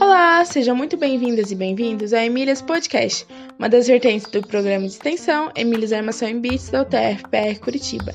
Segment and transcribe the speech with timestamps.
[0.00, 3.24] Olá, sejam muito bem-vindas e bem-vindos ao Emílias Podcast,
[3.56, 8.12] uma das vertentes do programa de extensão Emílias Armação em Bits da UTF-PR Curitiba.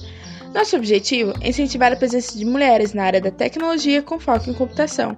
[0.54, 4.54] Nosso objetivo é incentivar a presença de mulheres na área da tecnologia com foco em
[4.54, 5.18] computação.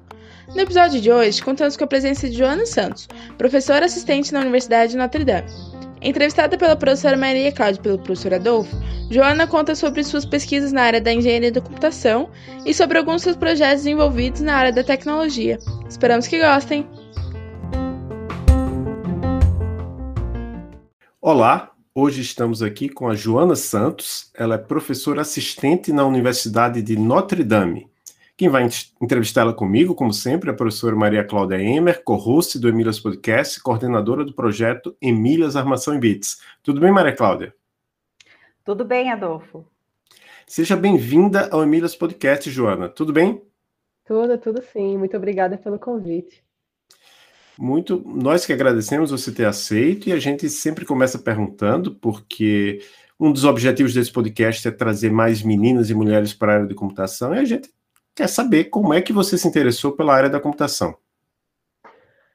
[0.53, 3.07] No episódio de hoje, contamos com a presença de Joana Santos,
[3.39, 5.72] professora assistente na Universidade de Notre Dame.
[6.03, 8.75] Entrevistada pela professora Maria Cláudia e pelo professor Adolfo,
[9.09, 12.29] Joana conta sobre suas pesquisas na área da engenharia da computação
[12.65, 15.57] e sobre alguns seus projetos envolvidos na área da tecnologia.
[15.87, 16.85] Esperamos que gostem!
[21.21, 24.29] Olá, hoje estamos aqui com a Joana Santos.
[24.35, 27.92] Ela é professora assistente na Universidade de Notre Dame.
[28.35, 28.67] Quem vai
[28.99, 34.25] entrevistá-la comigo, como sempre, é a professora Maria Cláudia Emer, co-host do Emílias Podcast, coordenadora
[34.25, 36.41] do projeto Emílias Armação em Bits.
[36.63, 37.53] Tudo bem, Maria Cláudia?
[38.65, 39.63] Tudo bem, Adolfo.
[40.47, 42.89] Seja bem-vinda ao Emílias Podcast, Joana.
[42.89, 43.39] Tudo bem?
[44.03, 44.97] Tudo, tudo sim.
[44.97, 46.43] Muito obrigada pelo convite.
[47.55, 52.79] Muito, nós que agradecemos você ter aceito e a gente sempre começa perguntando, porque
[53.19, 56.73] um dos objetivos desse podcast é trazer mais meninas e mulheres para a área de
[56.73, 57.69] computação e a gente
[58.15, 60.95] quer saber como é que você se interessou pela área da computação.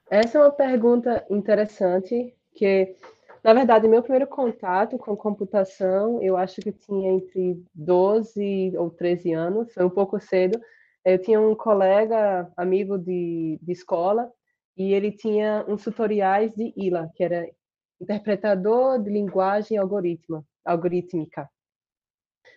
[0.09, 2.95] Essa é uma pergunta interessante, que
[3.43, 9.33] na verdade, meu primeiro contato com computação, eu acho que tinha entre 12 ou 13
[9.33, 10.59] anos, foi um pouco cedo.
[11.05, 14.29] Eu tinha um colega, amigo de, de escola,
[14.75, 17.49] e ele tinha uns tutoriais de ILA, que era
[18.01, 21.49] interpretador de linguagem algoritma, algorítmica.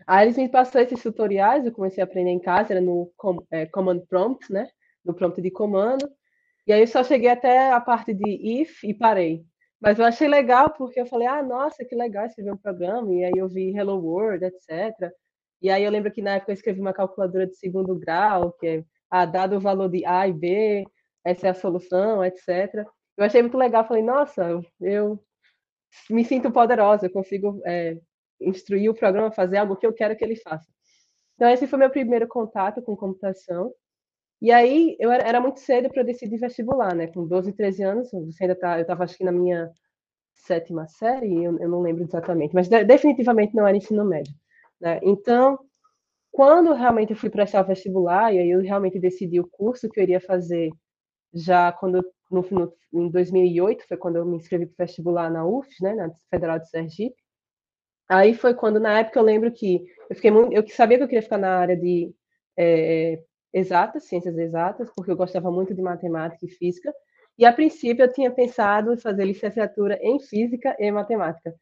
[0.07, 3.13] Aí eles me passaram esses tutoriais, eu comecei a aprender em casa, era no
[3.51, 4.69] é, Command Prompt, né?
[5.05, 6.09] No prompt de comando.
[6.67, 9.45] E aí eu só cheguei até a parte de if e parei.
[9.81, 13.13] Mas eu achei legal porque eu falei, ah, nossa, que legal escrever um programa.
[13.13, 15.13] E aí eu vi Hello World, etc.
[15.61, 18.67] E aí eu lembro que na época eu escrevi uma calculadora de segundo grau, que
[18.67, 20.87] é, ah, dado o valor de A e B,
[21.25, 22.87] essa é a solução, etc.
[23.17, 25.19] Eu achei muito legal, falei, nossa, eu
[26.11, 27.99] me sinto poderosa, eu consigo é,
[28.49, 30.67] instruir o programa a fazer algo que eu quero que ele faça.
[31.35, 33.73] Então esse foi meu primeiro contato com computação.
[34.41, 37.07] E aí, eu era, era muito cedo para decidir vestibular, né?
[37.07, 39.71] Com 12, 13 anos, você ainda tá, eu estava acho que na minha
[40.35, 44.35] sétima série, eu, eu não lembro exatamente, mas de, definitivamente não era ensino médio,
[44.81, 44.99] né?
[45.03, 45.59] Então,
[46.33, 50.01] quando realmente eu fui prestar o vestibular, e aí eu realmente decidi o curso que
[50.01, 50.71] eu iria fazer,
[51.33, 55.47] já quando no, no em 2008 foi quando eu me inscrevi para o vestibular na
[55.47, 57.22] UFS, né, na Federal de Sergipe.
[58.13, 61.09] Aí foi quando na época eu lembro que eu fiquei muito, eu sabia que eu
[61.09, 62.15] queria ficar na área de
[62.59, 66.93] é, exatas, ciências exatas, porque eu gostava muito de matemática e física.
[67.39, 71.55] E a princípio eu tinha pensado em fazer licenciatura em física e matemática,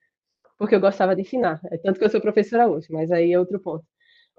[0.58, 1.60] porque eu gostava de ensinar.
[1.70, 3.84] É tanto que eu sou professora hoje, mas aí é outro ponto.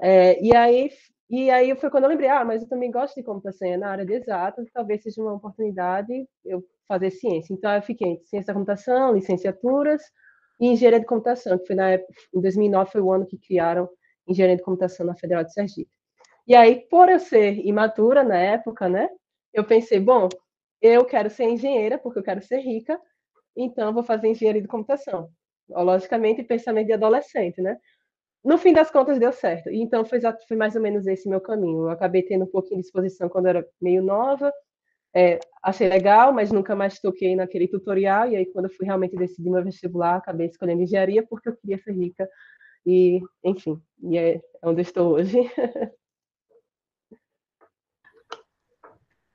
[0.01, 0.89] É, e aí
[1.29, 3.89] e aí foi quando eu lembrei, ah, mas eu também gosto de computação é na
[3.91, 7.53] área de exatas, talvez seja uma oportunidade eu fazer ciência.
[7.53, 10.01] Então eu fiquei entre ciência da computação, licenciaturas
[10.61, 13.89] e engenharia de computação, que foi na época, em 2009 foi o ano que criaram
[14.27, 15.91] engenharia de computação na Federal de Sergipe.
[16.47, 19.09] E aí, por eu ser imatura na época, né,
[19.51, 20.29] eu pensei, bom,
[20.79, 22.99] eu quero ser engenheira porque eu quero ser rica,
[23.55, 25.29] então eu vou fazer engenharia de computação.
[25.67, 27.77] Logicamente, pensamento de adolescente, né?
[28.43, 29.69] No fim das contas, deu certo.
[29.69, 31.83] Então, foi, foi mais ou menos esse meu caminho.
[31.83, 34.51] Eu acabei tendo um pouquinho de exposição quando eu era meio nova,
[35.13, 38.29] é, achei legal, mas nunca mais toquei naquele tutorial.
[38.29, 41.77] E aí, quando eu fui realmente decidir meu vestibular, acabei escolhendo engenharia porque eu queria
[41.77, 42.27] ser rica.
[42.85, 45.37] E, enfim, e é onde estou hoje.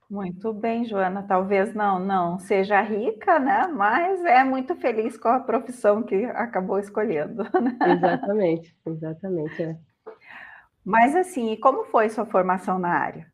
[0.08, 1.24] Muito bem, Joana.
[1.24, 3.66] Talvez não, não seja rica, né?
[3.66, 7.42] Mas é muito feliz com a profissão que acabou escolhendo.
[7.60, 7.76] Né?
[7.92, 9.62] Exatamente, exatamente.
[9.62, 9.76] É.
[10.84, 13.26] Mas assim, como foi sua formação na área?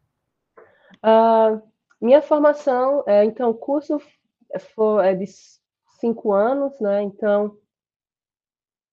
[1.04, 1.60] Uh,
[2.02, 4.00] minha formação, é, então, o curso
[4.74, 5.24] foi, é de
[6.00, 7.00] cinco anos, né?
[7.02, 7.56] Então,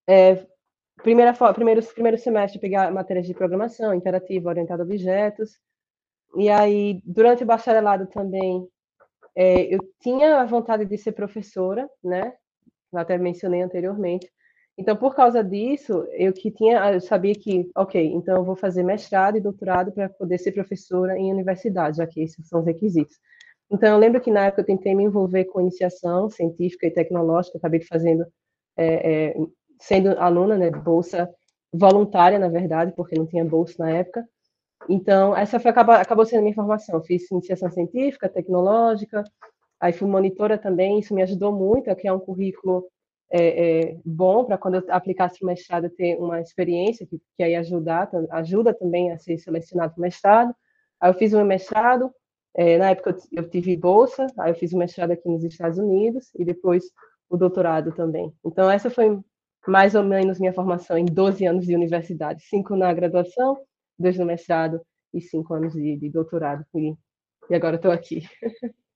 [0.07, 0.45] é,
[0.97, 5.59] primeira, primeiro, primeiro semestre pegar matérias de programação, interativa, orientada a objetos.
[6.37, 8.67] E aí, durante o bacharelado também,
[9.35, 12.33] é, eu tinha a vontade de ser professora, né?
[12.93, 14.31] Eu até mencionei anteriormente.
[14.79, 18.81] Então, por causa disso, eu que tinha, eu sabia que, ok, então eu vou fazer
[18.81, 23.17] mestrado e doutorado para poder ser professora em universidade, já que esses são os requisitos.
[23.69, 27.57] Então, eu lembro que na época eu tentei me envolver com iniciação científica e tecnológica,
[27.57, 28.25] acabei fazendo,
[28.77, 29.35] é, é,
[29.81, 31.29] sendo aluna, né, bolsa
[31.73, 34.25] voluntária, na verdade, porque não tinha bolsa na época,
[34.87, 37.03] então, essa foi, acabou, acabou sendo a minha formação.
[37.03, 39.25] Fiz iniciação científica, tecnológica,
[39.77, 42.87] aí fui monitora também, isso me ajudou muito a criar um currículo
[43.31, 47.43] é, é bom para quando eu aplicasse para o mestrado ter uma experiência que, que
[47.43, 50.55] aí ajudar, ajuda também a ser selecionado para o mestrado.
[50.99, 52.11] Aí eu fiz o meu mestrado,
[52.55, 55.77] é, na época eu, eu tive bolsa, aí eu fiz o mestrado aqui nos Estados
[55.77, 56.85] Unidos e depois
[57.29, 58.33] o doutorado também.
[58.43, 59.19] Então essa foi
[59.67, 63.57] mais ou menos minha formação em 12 anos de universidade, cinco na graduação,
[63.97, 64.81] dois no mestrado
[65.13, 66.65] e cinco anos de, de doutorado.
[66.75, 66.95] E,
[67.49, 68.23] e agora estou aqui.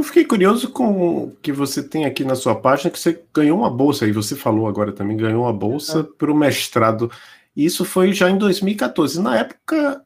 [0.00, 3.58] Eu fiquei curioso com o que você tem aqui na sua página, que você ganhou
[3.58, 6.12] uma bolsa, e você falou agora também, ganhou uma bolsa uhum.
[6.16, 7.10] para o mestrado.
[7.54, 9.20] Isso foi já em 2014.
[9.20, 10.02] Na época,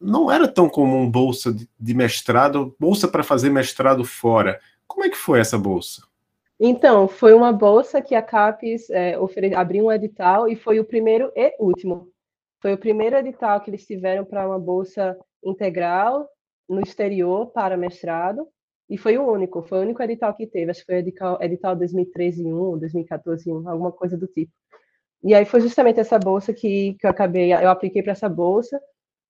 [0.00, 4.58] não era tão comum bolsa de, de mestrado, bolsa para fazer mestrado fora.
[4.84, 6.02] Como é que foi essa bolsa?
[6.58, 9.16] Então, foi uma bolsa que a CAPES é,
[9.54, 12.08] abriu um edital e foi o primeiro e último.
[12.60, 16.28] Foi o primeiro edital que eles tiveram para uma bolsa integral
[16.68, 18.48] no exterior para mestrado.
[18.88, 21.74] E foi o único, foi o único edital que teve, acho que foi edital, edital
[21.76, 24.52] 2013 1, 2014 1, alguma coisa do tipo.
[25.22, 28.78] E aí foi justamente essa bolsa que, que eu acabei, eu apliquei para essa bolsa,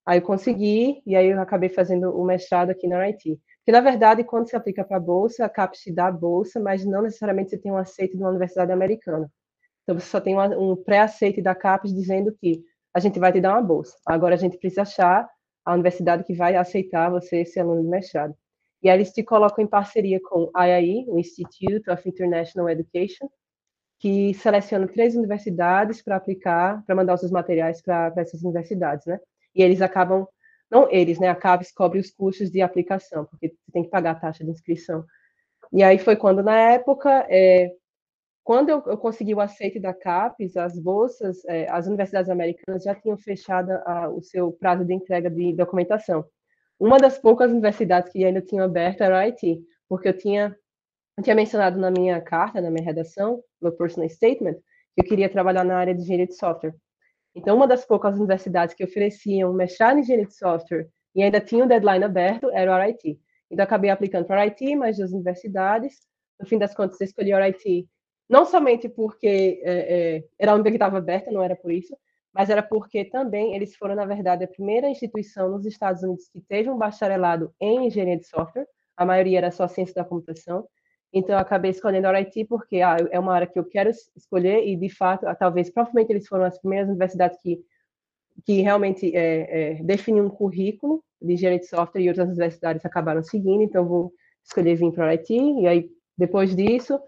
[0.05, 3.39] aí eu consegui, e aí eu acabei fazendo o mestrado aqui na RIT.
[3.65, 6.61] Porque, na verdade, quando você aplica para a bolsa, a CAPES te dá a bolsa,
[6.61, 9.31] mas não necessariamente você tem um aceite de uma universidade americana.
[9.83, 12.63] Então, você só tem um pré-aceite da CAPES dizendo que
[12.93, 13.97] a gente vai te dar uma bolsa.
[14.07, 15.29] Agora, a gente precisa achar
[15.65, 18.35] a universidade que vai aceitar você ser aluno de mestrado.
[18.85, 23.31] E eles te colocam em parceria com o IAE, o Institute of International Education,
[23.99, 29.19] que seleciona três universidades para aplicar, para mandar os seus materiais para essas universidades, né?
[29.55, 30.29] E eles acabam,
[30.71, 31.31] não eles, né?
[31.31, 34.51] A CAPES cobre os custos de aplicação, porque você tem que pagar a taxa de
[34.51, 35.03] inscrição.
[35.73, 37.73] E aí foi quando, na época, é,
[38.43, 42.95] quando eu, eu, consegui o aceite da CAPES, as bolsas, é, as universidades americanas já
[42.95, 46.23] tinham fechado a, o seu prazo de entrega de documentação
[46.79, 50.57] uma das poucas universidades que ainda tinham aberto era o IT, porque eu tinha,
[51.17, 54.55] eu tinha mencionado na minha carta, na minha redação, no personal statement,
[54.95, 56.75] que eu queria trabalhar na área de engenharia de software.
[57.35, 61.65] Então, uma das poucas universidades que ofereciam mestrado em engenharia de software e ainda tinha
[61.65, 63.19] um deadline aberto era o RIT.
[63.51, 66.01] Então, acabei aplicando para o RIT, mais duas universidades.
[66.39, 67.89] No fim das contas, escolhi o RIT
[68.29, 71.97] não somente porque é, é, era a única que estava aberta, não era por isso,
[72.35, 76.41] mas era porque também eles foram, na verdade, a primeira instituição nos Estados Unidos que
[76.41, 78.67] teve um bacharelado em engenharia de software,
[78.97, 80.67] a maioria era só ciência da computação,
[81.13, 84.67] então eu acabei escolhendo a RIT porque ah, é uma área que eu quero escolher
[84.67, 87.61] e, de fato, ah, talvez, provavelmente eles foram as primeiras universidades que,
[88.45, 93.23] que realmente é, é, definiam um currículo de engenharia de software e outras universidades acabaram
[93.23, 94.13] seguindo, então vou
[94.45, 95.89] escolher vir para a RIT, e aí,
[96.19, 96.99] depois disso,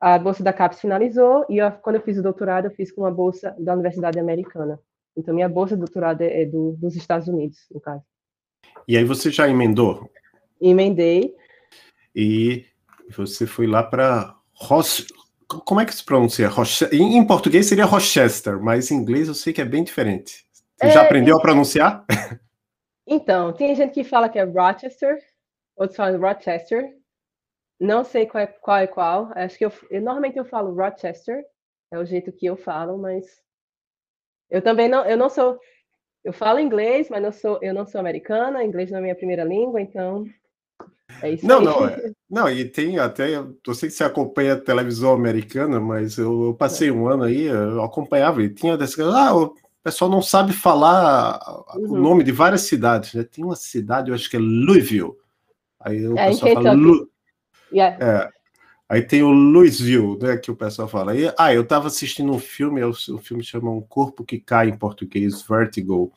[0.00, 3.02] a bolsa da CAPES finalizou e eu, quando eu fiz o doutorado, eu fiz com
[3.02, 4.80] uma bolsa da Universidade Americana.
[5.16, 8.02] Então, minha bolsa de doutorado é, é do, dos Estados Unidos, no caso.
[8.86, 10.08] E aí você já emendou?
[10.60, 11.34] Emendei.
[12.14, 12.64] E
[13.10, 15.06] você foi lá para Ross...
[15.46, 16.48] Como é que se pronuncia?
[16.48, 16.84] Roche...
[16.92, 20.44] Em português seria Rochester, mas em inglês eu sei que é bem diferente.
[20.76, 22.04] Você é, já aprendeu a pronunciar?
[23.10, 25.18] Então, tem gente que fala que é Rochester,
[25.74, 26.94] outros falam Rochester,
[27.80, 28.78] não sei qual é qual.
[28.78, 29.32] É qual.
[29.34, 31.44] Acho que eu, eu, normalmente eu falo Rochester,
[31.92, 33.24] é o jeito que eu falo, mas
[34.50, 35.58] eu também não, eu não sou,
[36.24, 39.44] eu falo inglês, mas não sou, eu não sou americana, inglês não é minha primeira
[39.44, 40.26] língua, então
[41.22, 41.64] é isso não, aí.
[41.64, 46.18] Não, é, não, e tem até, eu sei que você acompanha a televisão americana, mas
[46.18, 50.22] eu, eu passei um ano aí, eu acompanhava e tinha desse, ah, o pessoal não
[50.22, 51.40] sabe falar
[51.76, 51.92] uhum.
[51.92, 53.22] o nome de várias cidades, né?
[53.24, 55.12] Tem uma cidade, eu acho que é Louisville.
[55.80, 57.08] Aí o é, pessoal fala Lu,
[57.72, 58.04] Yeah.
[58.04, 58.38] É.
[58.88, 61.14] Aí tem o Louisville, né, que o pessoal fala.
[61.14, 64.68] E, ah, eu estava assistindo um filme, o, o filme chama Um Corpo que Cai
[64.68, 66.10] em português, Vertigo.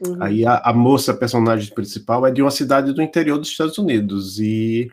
[0.00, 0.22] Uhum.
[0.22, 3.76] Aí a, a, moça, a personagem principal, é de uma cidade do interior dos Estados
[3.76, 4.38] Unidos.
[4.38, 4.90] E,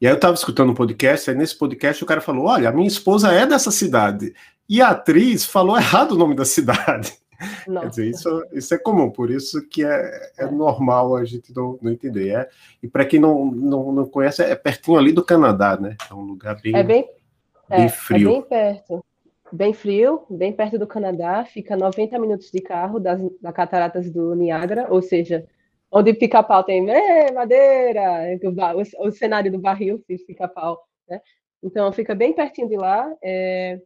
[0.00, 2.72] e aí eu estava escutando um podcast, aí nesse podcast o cara falou: Olha, a
[2.72, 4.34] minha esposa é dessa cidade.
[4.66, 7.12] E a atriz falou errado o nome da cidade.
[7.64, 10.50] Quer dizer, isso, isso é comum, por isso que é, é, é.
[10.50, 12.30] normal a gente não, não entender.
[12.30, 12.48] É,
[12.82, 15.96] e para quem não, não, não conhece, é pertinho ali do Canadá, né?
[16.10, 17.08] É um lugar bem, é bem,
[17.68, 18.28] bem é, frio.
[18.28, 19.04] É bem perto.
[19.52, 24.34] Bem frio, bem perto do Canadá, fica 90 minutos de carro das, das cataratas do
[24.34, 25.46] Niágara, ou seja,
[25.90, 26.84] onde pica-pau tem
[27.32, 31.20] madeira, o, o, cenário do barril pica-pau, né?
[31.62, 33.10] Então fica bem pertinho de lá.
[33.22, 33.80] É,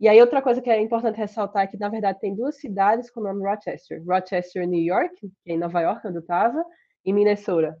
[0.00, 3.10] e aí, outra coisa que é importante ressaltar é que, na verdade, tem duas cidades
[3.10, 4.00] com o nome Rochester.
[4.06, 6.64] Rochester, New York, que é em Nova York, onde eu estava,
[7.04, 7.76] e Minnesota.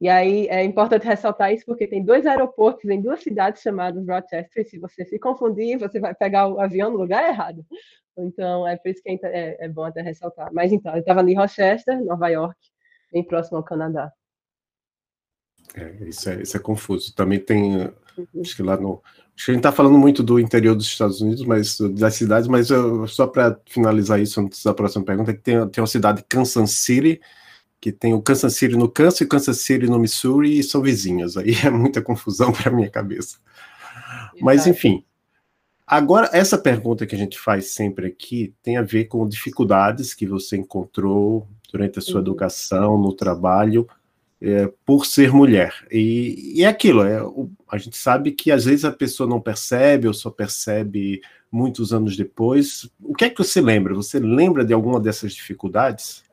[0.00, 4.64] E aí, é importante ressaltar isso porque tem dois aeroportos em duas cidades chamadas Rochester,
[4.64, 7.64] e se você se confundir, você vai pegar o avião no lugar errado.
[8.16, 10.50] Então, é por isso que é, é bom até ressaltar.
[10.54, 12.58] Mas, então, eu estava em Rochester, Nova York,
[13.12, 14.10] bem próximo ao Canadá.
[15.74, 17.14] É, isso, é, isso é confuso.
[17.14, 17.76] Também tem,
[18.16, 18.26] uhum.
[18.40, 19.02] acho que lá no.
[19.36, 22.46] Acho que a gente está falando muito do interior dos Estados Unidos, mas das cidades,
[22.46, 26.24] mas eu, só para finalizar isso antes da próxima pergunta, que tem, tem uma cidade,
[26.28, 27.20] Kansas City,
[27.80, 31.38] que tem o Kansas City no Kansas e Kansas City no Missouri, e são vizinhos.
[31.38, 33.38] Aí é muita confusão para minha cabeça.
[34.40, 35.04] Mas, enfim.
[35.86, 40.24] Agora, essa pergunta que a gente faz sempre aqui tem a ver com dificuldades que
[40.24, 42.20] você encontrou durante a sua uhum.
[42.20, 43.88] educação, no trabalho,
[44.42, 45.74] é, por ser mulher.
[45.90, 50.08] E, é aquilo, é, o, a gente sabe que às vezes a pessoa não percebe
[50.08, 51.20] ou só percebe
[51.50, 52.90] muitos anos depois.
[53.02, 53.94] O que é que você lembra?
[53.94, 56.24] Você lembra de alguma dessas dificuldades?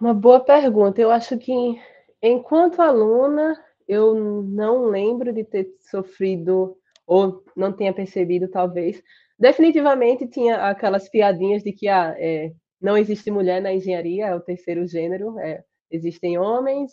[0.00, 1.00] Uma boa pergunta.
[1.00, 1.80] Eu acho que,
[2.22, 3.56] enquanto aluna,
[3.86, 9.02] eu não lembro de ter sofrido, ou não tenha percebido, talvez.
[9.38, 14.40] Definitivamente tinha aquelas piadinhas de que ah, é, não existe mulher na engenharia, é o
[14.40, 15.38] terceiro gênero.
[15.38, 16.92] É, existem homens,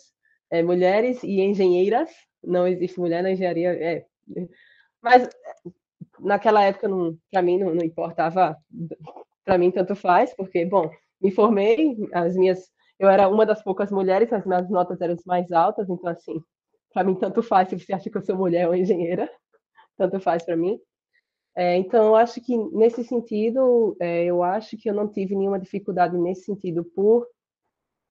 [0.50, 2.10] é, mulheres e engenheiras.
[2.42, 3.72] Não existe mulher na engenharia.
[3.72, 4.06] É.
[5.02, 5.28] Mas
[6.18, 6.88] naquela época,
[7.30, 8.56] para mim, não, não importava.
[9.44, 12.70] Para mim, tanto faz, porque, bom, me formei, as minhas.
[12.98, 16.40] Eu era uma das poucas mulheres, as minhas notas eram as mais altas, então, assim,
[16.92, 19.30] para mim, tanto faz se você acha que eu sou mulher ou engenheira,
[19.98, 20.80] tanto faz para mim.
[21.54, 25.58] É, então, eu acho que nesse sentido, é, eu acho que eu não tive nenhuma
[25.58, 27.26] dificuldade nesse sentido por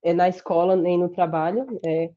[0.06, 1.66] é, na escola nem no trabalho.
[1.86, 2.12] É,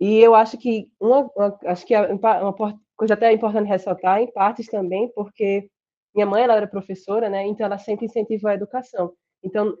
[0.00, 2.54] e eu acho que uma, uma acho que é uma
[2.96, 5.68] coisa até importante ressaltar, em partes também, porque
[6.14, 7.44] minha mãe ela era professora, né?
[7.46, 9.12] Então ela sempre incentivou a educação.
[9.42, 9.76] Então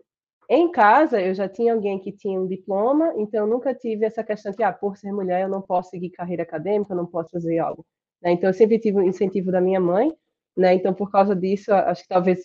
[0.50, 4.24] em casa eu já tinha alguém que tinha um diploma, então eu nunca tive essa
[4.24, 7.30] questão de ah, por ser mulher eu não posso seguir carreira acadêmica, eu não posso
[7.30, 7.86] fazer algo.
[8.20, 8.32] Né?
[8.32, 10.12] Então eu sempre tive o um incentivo da minha mãe,
[10.56, 10.74] né?
[10.74, 12.40] Então por causa disso acho que talvez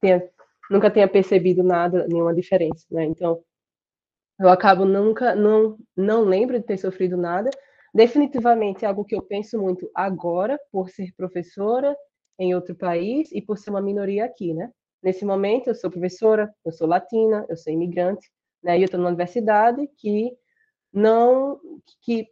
[0.00, 0.22] tenha,
[0.70, 3.04] nunca tenha percebido nada, nenhuma diferença, né?
[3.04, 3.42] Então
[4.40, 7.50] eu acabo nunca, não, não lembro de ter sofrido nada.
[7.94, 11.96] Definitivamente é algo que eu penso muito agora, por ser professora
[12.38, 14.70] em outro país e por ser uma minoria aqui, né?
[15.02, 18.30] Nesse momento, eu sou professora, eu sou latina, eu sou imigrante,
[18.62, 18.78] né?
[18.78, 20.32] E eu estou numa universidade que
[20.92, 21.60] não
[22.02, 22.28] que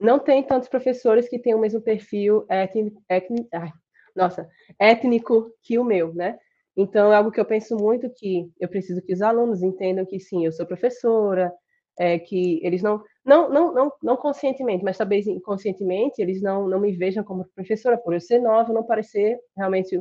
[0.00, 3.72] não tem tantos professores que têm o mesmo perfil étnico, étnico ai,
[4.16, 6.38] nossa, étnico que o meu, né?
[6.78, 10.20] Então, é algo que eu penso muito que eu preciso que os alunos entendam que
[10.20, 11.52] sim, eu sou professora,
[11.98, 16.78] é, que eles não, não, não, não, não conscientemente, mas talvez inconscientemente, eles não, não
[16.78, 20.00] me vejam como professora, por eu ser nova, não parecer realmente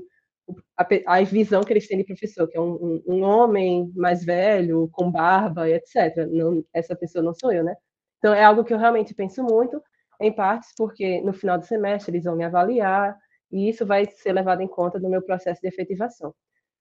[0.78, 4.24] a, a visão que eles têm de professor, que é um, um, um, homem mais
[4.24, 6.28] velho, com barba e etc.
[6.30, 7.76] Não, essa pessoa não sou eu, né?
[8.20, 9.82] Então, é algo que eu realmente penso muito,
[10.22, 13.18] em partes porque no final do semestre eles vão me avaliar,
[13.52, 16.34] e isso vai ser levado em conta no meu processo de efetivação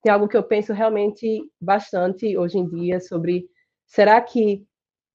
[0.02, 3.46] tem algo que eu penso realmente bastante hoje em dia sobre
[3.86, 4.64] será que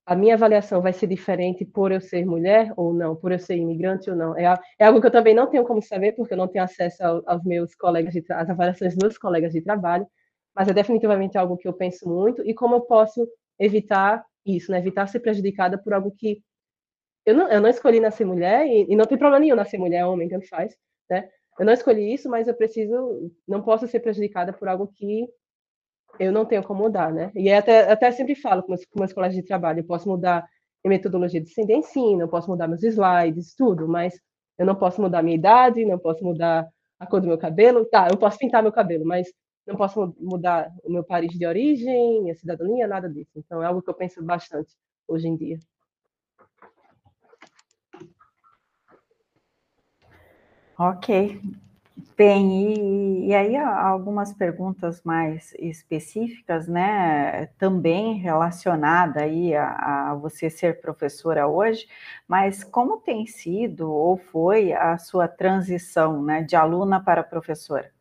[0.05, 3.55] a minha avaliação vai ser diferente por eu ser mulher ou não, por eu ser
[3.55, 4.37] imigrante ou não.
[4.37, 7.03] É, é algo que eu também não tenho como saber, porque eu não tenho acesso
[7.03, 10.05] ao, aos meus colegas, de, às avaliações dos meus colegas de trabalho,
[10.55, 13.27] mas é definitivamente algo que eu penso muito e como eu posso
[13.59, 14.79] evitar isso, né?
[14.79, 16.41] evitar ser prejudicada por algo que
[17.25, 20.05] eu não, eu não escolhi nascer mulher e, e não tem problema nenhum nascer mulher,
[20.05, 20.75] homem, tanto faz,
[21.09, 21.29] né?
[21.61, 25.27] Eu não escolhi isso, mas eu preciso, não posso ser prejudicada por algo que
[26.19, 27.31] eu não tenho como mudar, né?
[27.35, 30.43] E até, até sempre falo com meus, com colegas de trabalho, eu posso mudar
[30.83, 34.19] a metodologia de ensino, eu posso mudar meus slides, tudo, mas
[34.57, 36.67] eu não posso mudar minha idade, não posso mudar
[36.99, 39.27] a cor do meu cabelo, tá, eu posso pintar meu cabelo, mas
[39.67, 43.33] não posso mudar o meu país de origem, minha cidadania, nada disso.
[43.35, 44.73] Então é algo que eu penso bastante
[45.07, 45.59] hoje em dia.
[50.83, 51.39] Ok.
[52.17, 60.49] Bem, e, e, aí algumas perguntas mais específicas, né, também relacionada aí a, a, você
[60.49, 61.87] ser professora hoje,
[62.27, 67.91] mas como tem sido ou foi a sua transição, né, de aluna para professora?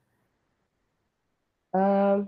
[1.75, 2.27] Uh,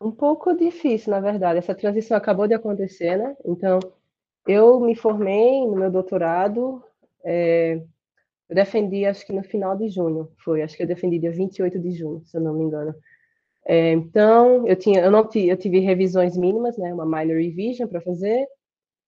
[0.00, 1.58] um pouco difícil, na verdade.
[1.58, 3.36] Essa transição acabou de acontecer, né?
[3.44, 3.78] Então,
[4.46, 6.82] eu me formei no meu doutorado
[7.22, 7.82] é,
[8.50, 11.78] eu defendi, acho que no final de junho, foi, acho que eu defendi dia 28
[11.78, 12.92] de junho, se eu não me engano.
[13.64, 18.00] É, então, eu tinha, eu não eu tive revisões mínimas, né, uma minor revision para
[18.00, 18.46] fazer,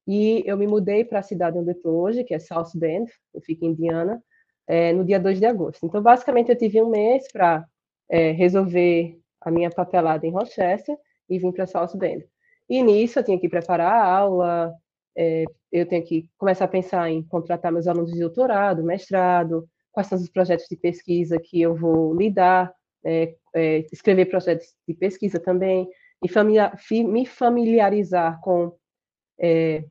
[0.07, 3.41] e eu me mudei para a cidade onde estou hoje, que é South Bend, eu
[3.41, 4.23] fico em Indiana,
[4.69, 5.85] é, no dia 2 de agosto.
[5.85, 7.65] Então, basicamente, eu tive um mês para
[8.09, 10.97] é, resolver a minha papelada em Rochester
[11.29, 12.25] e vim para South Bend.
[12.69, 14.73] E nisso eu tinha que preparar a aula,
[15.17, 20.07] é, eu tenho que começar a pensar em contratar meus alunos de doutorado, mestrado, quais
[20.07, 22.73] são os projetos de pesquisa que eu vou lidar,
[23.05, 25.89] é, é, escrever projetos de pesquisa também,
[26.23, 28.77] e familiar, me familiarizar com,
[29.41, 29.85] é,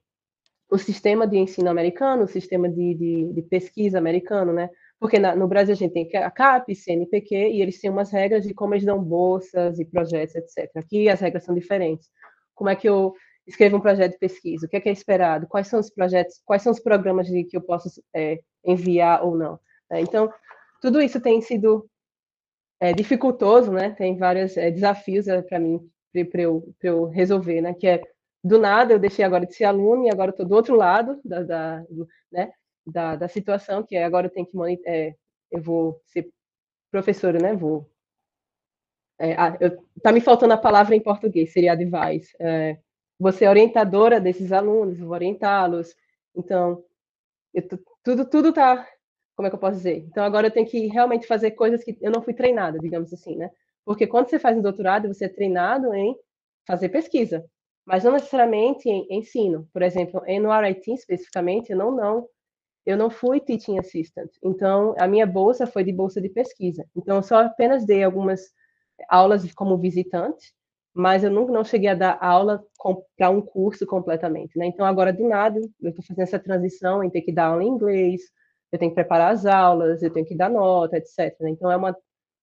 [0.72, 4.70] o sistema de ensino americano, o sistema de, de, de pesquisa americano, né?
[4.98, 8.48] Porque na, no Brasil a gente tem a CAP, CNPq, e eles têm umas regras
[8.48, 10.70] de como eles dão bolsas e projetos, etc.
[10.78, 12.08] Aqui as regras são diferentes.
[12.56, 13.14] Como é que eu
[13.48, 14.66] escrevo um projeto de pesquisa?
[14.66, 15.48] O que é, que é esperado?
[15.48, 19.36] Quais são os projetos, quais são os programas de, que eu posso é, enviar ou
[19.36, 19.60] não?
[19.90, 20.32] É, então,
[20.82, 21.90] tudo isso tem sido
[22.80, 23.92] é, dificultoso, né?
[23.92, 25.80] Tem vários é, desafios é, para mim,
[26.32, 27.74] para eu, eu resolver, né?
[27.74, 28.02] Que é
[28.44, 31.44] do nada eu deixei agora de ser aluno e agora estou do outro lado da,
[31.44, 31.86] da,
[32.32, 32.52] né,
[32.86, 34.58] da, da situação, que é agora eu tenho que
[34.88, 35.14] é,
[35.52, 36.28] eu vou ser
[36.92, 37.56] professora, né?
[37.56, 37.90] Vou
[39.20, 42.36] é, eu, tá me faltando a palavra em português, seria advice.
[42.40, 42.80] É,
[43.22, 45.96] você é orientadora desses alunos, vou orientá-los.
[46.36, 46.84] Então,
[48.04, 48.88] tudo tudo tá,
[49.36, 49.98] como é que eu posso dizer?
[50.10, 53.36] Então agora eu tenho que realmente fazer coisas que eu não fui treinada, digamos assim,
[53.36, 53.50] né?
[53.86, 56.16] Porque quando você faz um doutorado, você é treinado em
[56.66, 57.46] fazer pesquisa
[57.86, 59.68] mas não necessariamente em ensino.
[59.74, 62.28] Por exemplo, no RIT especificamente, eu não, não,
[62.86, 64.30] eu não fui teaching assistant.
[64.44, 66.86] Então, a minha bolsa foi de bolsa de pesquisa.
[66.96, 68.42] Então, eu só apenas dei algumas
[69.10, 70.54] aulas como visitante,
[70.94, 72.64] mas eu nunca não cheguei a dar aula
[73.18, 74.66] para um curso completamente, né?
[74.66, 77.68] Então, agora do nada, eu estou fazendo essa transição em ter que dar aula em
[77.68, 78.22] inglês,
[78.72, 81.36] eu tenho que preparar as aulas, eu tenho que dar nota, etc.
[81.40, 81.52] Né?
[81.52, 81.92] Então, é uma,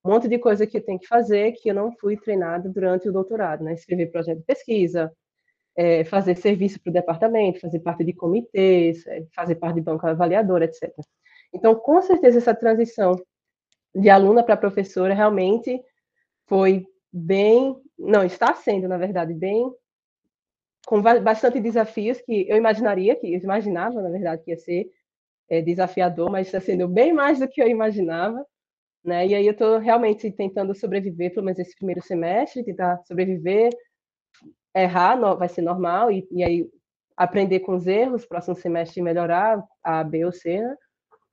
[0.03, 3.07] um monte de coisa que eu tenho que fazer que eu não fui treinada durante
[3.09, 3.73] o doutorado, né?
[3.73, 5.11] Escrever projeto de pesquisa,
[5.75, 10.05] é, fazer serviço para o departamento, fazer parte de comitês, é, fazer parte de banco
[10.07, 10.91] avaliador, etc.
[11.53, 13.15] Então, com certeza, essa transição
[13.95, 15.81] de aluna para professora realmente
[16.47, 19.69] foi bem, não, está sendo, na verdade, bem,
[20.87, 24.89] com bastante desafios que eu imaginaria, que eu imaginava, na verdade, que ia ser
[25.49, 28.43] é, desafiador, mas está sendo bem mais do que eu imaginava,
[29.03, 29.27] né?
[29.27, 33.69] E aí eu estou realmente tentando sobreviver, pelo menos esse primeiro semestre, tentar sobreviver,
[34.73, 36.69] errar vai ser normal, e, e aí
[37.17, 40.75] aprender com os erros, próximo semestre melhorar a B ou C, né?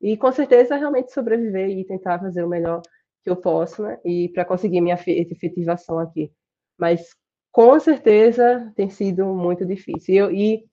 [0.00, 2.82] E com certeza realmente sobreviver e tentar fazer o melhor
[3.22, 3.98] que eu posso, né?
[4.04, 6.30] E para conseguir minha efetivação aqui.
[6.78, 7.08] Mas
[7.52, 10.14] com certeza tem sido muito difícil.
[10.14, 10.64] E, eu, e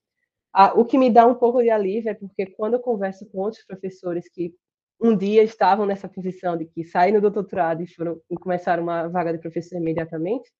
[0.52, 3.38] a, o que me dá um pouco de alívio é porque quando eu converso com
[3.40, 4.54] outros professores que
[5.00, 9.08] um dia estavam nessa posição de que saíram do doutorado e foram e começaram uma
[9.08, 10.50] vaga de professor imediatamente,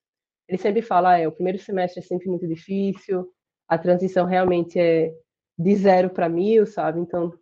[0.48, 3.28] ele sempre fala, ah, é, o primeiro semestre é sempre muito difícil,
[3.68, 5.12] a transição realmente é
[5.58, 7.00] de zero para mil, sabe?
[7.00, 7.32] Então,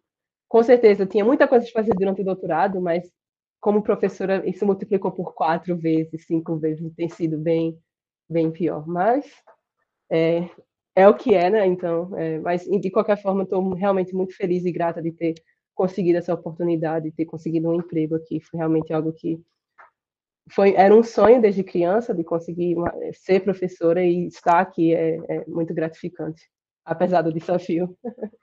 [0.48, 3.10] com certeza, eu tinha muita coisa de fazer durante o doutorado, mas
[3.60, 7.78] como professora, isso multiplicou por quatro vezes, cinco vezes, tem sido bem,
[8.32, 8.86] bem pior.
[8.86, 9.24] Mas
[10.10, 10.48] é,
[10.96, 11.66] é o que é, né?
[11.66, 15.34] Então, é, mas de qualquer forma, estou realmente muito feliz e grata de ter
[15.74, 18.40] conseguido essa oportunidade, de ter conseguido um emprego aqui.
[18.40, 19.40] Foi realmente algo que
[20.50, 25.16] foi, era um sonho desde criança de conseguir uma, ser professora e estar aqui é,
[25.28, 26.48] é muito gratificante,
[26.84, 27.96] apesar do desafio.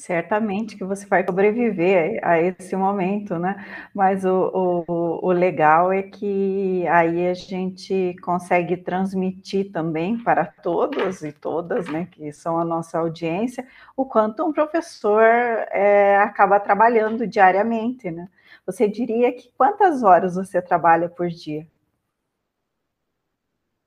[0.00, 3.62] Certamente que você vai sobreviver a esse momento, né?
[3.94, 11.22] Mas o, o, o, legal é que aí a gente consegue transmitir também para todos
[11.22, 17.26] e todas, né, que são a nossa audiência, o quanto um professor é, acaba trabalhando
[17.26, 18.26] diariamente, né?
[18.64, 21.66] Você diria que quantas horas você trabalha por dia?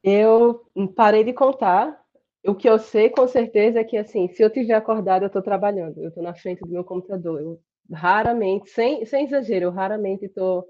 [0.04, 0.64] Eu
[0.96, 2.03] parei de contar.
[2.46, 5.42] O que eu sei com certeza é que, assim, se eu tiver acordado, eu estou
[5.42, 6.02] trabalhando.
[6.02, 7.40] Eu estou na frente do meu computador.
[7.42, 7.60] Eu
[7.92, 10.66] raramente, sem, sem exagero, eu raramente estou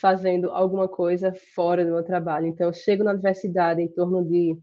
[0.00, 2.46] fazendo alguma coisa fora do meu trabalho.
[2.46, 4.58] Então, eu chego na universidade em torno de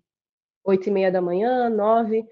[0.65, 2.25] oito e meia da manhã, nove,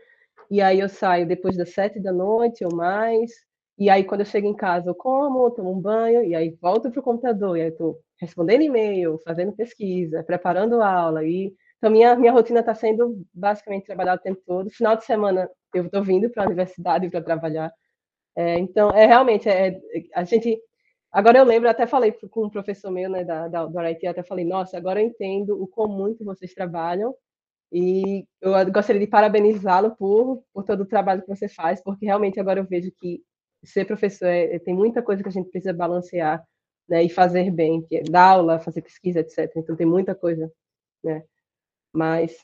[0.52, 3.32] e aí eu saio depois das sete da noite ou mais.
[3.78, 6.92] E aí, quando eu chego em casa, eu como, tomo um banho, e aí volto
[6.92, 11.24] para o computador, e aí estou respondendo e-mail, fazendo pesquisa, preparando aula.
[11.26, 11.54] E...
[11.84, 14.70] Então, minha, minha rotina está sendo basicamente trabalhar o tempo todo.
[14.70, 17.74] Final de semana, eu estou vindo para a universidade para trabalhar.
[18.38, 19.82] É, então, é realmente, é,
[20.16, 20.58] a gente...
[21.12, 24.24] Agora eu lembro, até falei com um professor meu, né, da, da, do RIT, até
[24.24, 27.14] falei, nossa, agora eu entendo o quão muito vocês trabalham,
[27.70, 32.40] e eu gostaria de parabenizá-lo por, por todo o trabalho que você faz, porque realmente
[32.40, 33.22] agora eu vejo que
[33.62, 36.42] ser professor é, tem muita coisa que a gente precisa balancear,
[36.88, 39.52] né, e fazer bem, que é dar aula, fazer pesquisa, etc.
[39.58, 40.50] Então tem muita coisa,
[41.04, 41.24] né?
[41.94, 42.36] Mas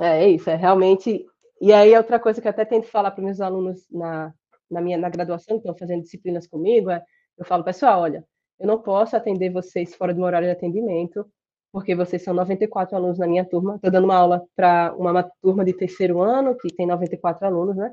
[0.00, 1.24] é, é isso, é realmente.
[1.60, 4.32] E aí outra coisa que eu até tento falar para meus alunos na,
[4.70, 7.02] na minha na graduação que estão fazendo disciplinas comigo é,
[7.38, 8.24] eu falo pessoal, olha,
[8.58, 11.26] eu não posso atender vocês fora do horário de atendimento,
[11.72, 13.76] porque vocês são 94 alunos na minha turma.
[13.76, 17.92] Estou dando uma aula para uma, turma de terceiro ano que tem 94 alunos, né?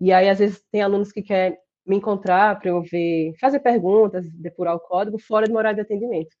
[0.00, 4.26] E aí, às vezes, tem alunos que querem me encontrar para eu ver, fazer perguntas,
[4.32, 6.34] depurar o código fora do horário de atendimento.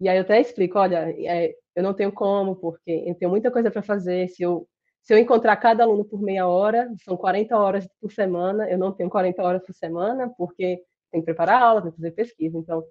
[0.00, 3.50] E aí eu até explico, olha, é, eu não tenho como, porque eu tenho muita
[3.50, 4.68] coisa para fazer, se eu,
[5.02, 8.92] se eu encontrar cada aluno por meia hora, são 40 horas por semana, eu não
[8.92, 12.58] tenho 40 horas por semana, porque tem que preparar aula, tem que fazer pesquisa.
[12.58, 12.84] Então,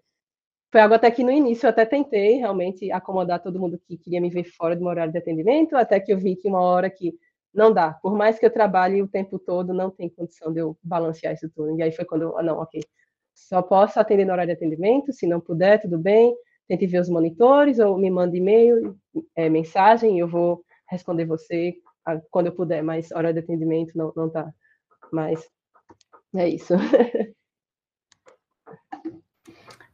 [0.72, 4.20] foi algo até que no início eu até tentei realmente acomodar todo mundo que queria
[4.22, 6.90] me ver fora do meu horário de atendimento, até que eu vi que uma hora
[6.90, 7.14] que
[7.54, 7.94] não dá.
[7.94, 11.50] Por mais que eu trabalhe o tempo todo, não tem condição de eu balancear isso
[11.56, 11.78] tudo.
[11.78, 12.82] E aí foi quando ah, não, ok,
[13.34, 16.36] só posso atender no horário de atendimento, se não puder, tudo bem,
[16.68, 18.98] tente ver os monitores ou me manda e-mail,
[19.36, 21.76] é, mensagem, eu vou responder você
[22.32, 24.54] quando eu puder, mas hora de atendimento não, não tá.
[25.12, 25.48] Mas
[26.36, 26.74] é isso.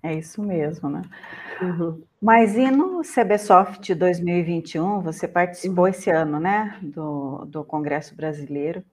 [0.05, 1.01] É isso mesmo, né?
[1.62, 2.03] Uhum.
[2.21, 8.83] Mas e no CBSoft 2021, você participou esse ano, né, do, do Congresso Brasileiro.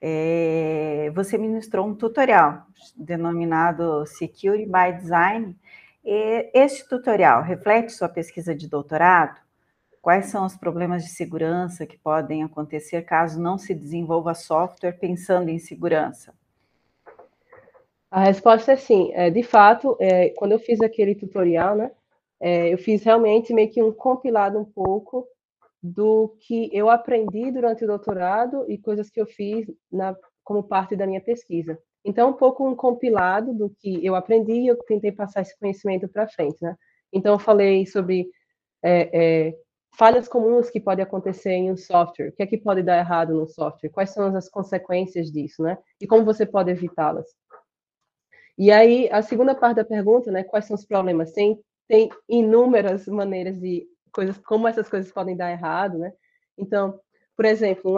[0.00, 5.56] É, você ministrou um tutorial denominado Security by Design.
[6.04, 9.40] Este tutorial reflete sua pesquisa de doutorado?
[10.00, 15.48] Quais são os problemas de segurança que podem acontecer caso não se desenvolva software pensando
[15.48, 16.34] em segurança?
[18.10, 19.12] A resposta é sim.
[19.14, 21.92] É, de fato, é, quando eu fiz aquele tutorial, né,
[22.40, 25.26] é, eu fiz realmente meio que um compilado um pouco
[25.80, 30.96] do que eu aprendi durante o doutorado e coisas que eu fiz na, como parte
[30.96, 31.78] da minha pesquisa.
[32.04, 36.08] Então, um pouco um compilado do que eu aprendi e eu tentei passar esse conhecimento
[36.08, 36.76] para frente, né?
[37.12, 38.28] Então, eu falei sobre
[38.82, 39.54] é, é,
[39.96, 43.34] falhas comuns que podem acontecer em um software, o que é que pode dar errado
[43.34, 45.78] no software, quais são as consequências disso, né?
[46.00, 47.26] E como você pode evitá-las.
[48.58, 51.32] E aí, a segunda parte da pergunta, né, quais são os problemas?
[51.32, 56.12] Tem, tem inúmeras maneiras de coisas, como essas coisas podem dar errado, né?
[56.58, 56.98] Então,
[57.36, 57.96] por exemplo,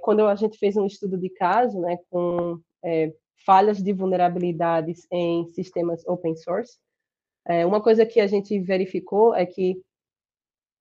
[0.00, 3.12] quando a gente fez um estudo de caso, né, com é,
[3.46, 6.76] falhas de vulnerabilidades em sistemas open source,
[7.46, 9.80] é, uma coisa que a gente verificou é que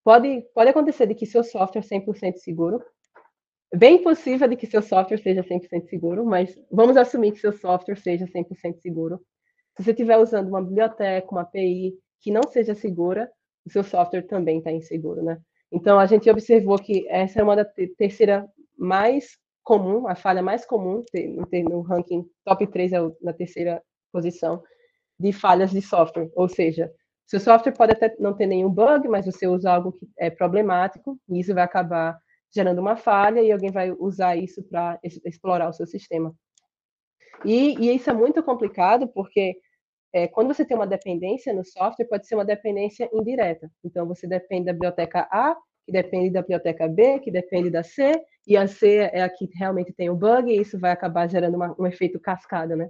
[0.04, 2.84] pode, pode acontecer de que seu software é 100% seguro,
[3.74, 7.98] bem possível de que seu software seja 100% seguro, mas vamos assumir que seu software
[7.98, 9.20] seja 100% seguro.
[9.78, 13.30] Se você estiver usando uma biblioteca, uma API que não seja segura,
[13.66, 15.40] o seu software também está inseguro, né?
[15.72, 17.66] Então, a gente observou que essa é uma da
[17.98, 18.48] terceira
[18.78, 21.04] mais comum, a falha mais comum,
[21.70, 23.82] no ranking top 3 é na terceira
[24.14, 24.64] posição,
[25.20, 26.30] de falhas de software.
[26.36, 26.90] Ou seja,
[27.26, 31.20] seu software pode até não ter nenhum bug, mas você usa algo que é problemático,
[31.28, 32.18] e isso vai acabar
[32.54, 36.34] gerando uma falha e alguém vai usar isso para explorar o seu sistema.
[37.44, 39.58] E, e, isso é muito complicado porque
[40.14, 43.70] é, quando você tem uma dependência no software, pode ser uma dependência indireta.
[43.84, 48.14] Então, você depende da biblioteca A, que depende da biblioteca B, que depende da C,
[48.48, 51.56] e a C é a que realmente tem o bug, e isso vai acabar gerando
[51.56, 52.90] uma, um efeito cascada, né?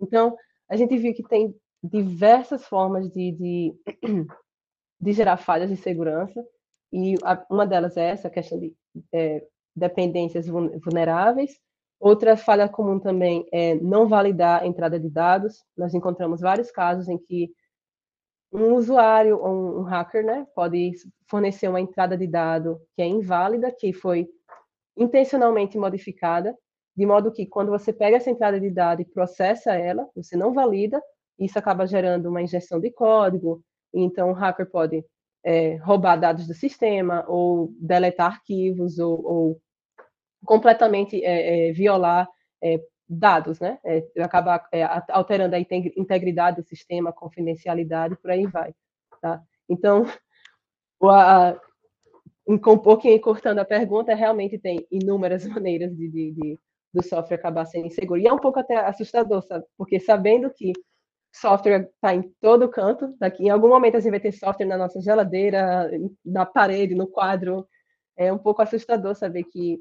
[0.00, 0.36] Então,
[0.68, 3.74] a gente viu que tem diversas formas de, de,
[5.00, 6.44] de gerar falhas de segurança,
[6.92, 8.74] e a, uma delas é essa questão de
[9.12, 11.58] é, dependências vulneráveis.
[12.00, 15.64] Outra falha comum também é não validar a entrada de dados.
[15.76, 17.50] Nós encontramos vários casos em que
[18.52, 20.92] um usuário ou um hacker né, pode
[21.28, 24.28] fornecer uma entrada de dado que é inválida, que foi
[24.98, 26.56] intencionalmente modificada,
[26.96, 30.52] de modo que quando você pega essa entrada de dado e processa ela, você não
[30.52, 31.00] valida,
[31.38, 33.62] isso acaba gerando uma injeção de código,
[33.94, 35.04] então o hacker pode
[35.44, 39.60] é, roubar dados do sistema, ou deletar arquivos, ou, ou
[40.44, 42.28] completamente é, é, violar
[42.62, 43.78] é, dados, né?
[43.84, 48.74] É, acabar é, alterando a integridade do sistema, confidencialidade, por aí vai.
[49.20, 49.40] Tá?
[49.68, 50.04] Então,
[51.02, 51.58] a,
[52.48, 56.60] um pouquinho encurtando a pergunta, realmente tem inúmeras maneiras de, de, de
[56.92, 58.20] do software acabar sendo inseguro.
[58.20, 59.64] E é um pouco até assustador, sabe?
[59.76, 60.72] porque sabendo que
[61.32, 63.14] software está em todo canto.
[63.18, 65.90] Daqui, em algum momento a gente vai ter software na nossa geladeira,
[66.24, 67.66] na parede, no quadro.
[68.16, 69.78] É um pouco assustador saber que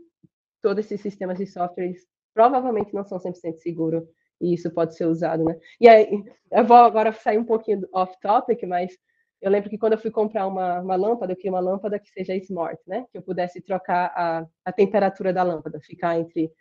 [0.62, 4.03] todos esses sistemas de softwares provavelmente não são 100% seguros
[4.39, 5.58] e isso pode ser usado, né?
[5.82, 8.95] E aí, eu vou agora sair um pouquinho off-topic, mas
[9.41, 12.10] eu lembro que quando eu fui comprar uma, uma lâmpada, eu queria uma lâmpada que
[12.10, 13.06] seja smart, né?
[13.12, 16.52] Que eu pudesse trocar a, a temperatura da lâmpada, ficar entre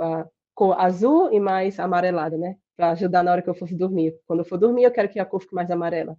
[0.00, 2.56] a cor azul e mais amarelada, né?
[2.76, 4.14] para ajudar na hora que eu fosse dormir.
[4.26, 6.16] Quando eu for dormir, eu quero que a cor fique mais amarela.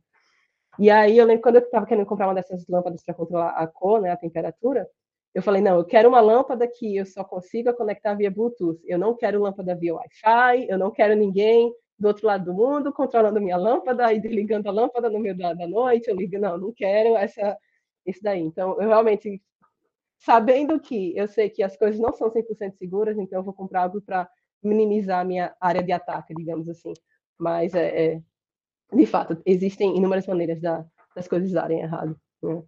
[0.80, 3.68] E aí eu lembro quando eu estava querendo comprar uma dessas lâmpadas para controlar a
[3.68, 4.88] cor, né, a temperatura,
[5.34, 8.80] eu falei, não, eu quero uma lâmpada que eu só consiga conectar via Bluetooth.
[8.86, 12.94] Eu não quero lâmpada via Wi-Fi, eu não quero ninguém do outro lado do mundo
[12.94, 16.10] controlando minha lâmpada e desligando a lâmpada no meio da, da noite.
[16.10, 17.58] Eu ligo, não, não quero essa,
[18.06, 18.42] isso daí.
[18.42, 19.42] Então, eu realmente,
[20.18, 23.84] sabendo que eu sei que as coisas não são 100% seguras, então eu vou comprar
[23.84, 24.30] algo para
[24.64, 26.94] minimizar a minha área de ataque, digamos assim.
[27.38, 28.22] Mas, é, é
[28.94, 32.20] de fato, existem inúmeras maneiras da, das coisas darem errado.
[32.42, 32.64] Né?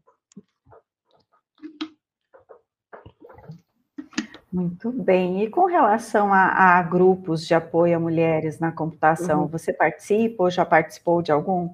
[4.52, 5.44] Muito bem.
[5.44, 9.48] E com relação a, a grupos de apoio a mulheres na computação, uhum.
[9.48, 11.70] você participa ou já participou de algum?